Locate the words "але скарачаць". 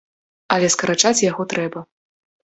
0.53-1.25